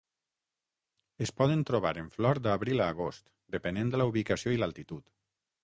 [1.25, 5.11] Es poden trobar en flor d'abril a agost, depenent de la ubicació i l'altitud.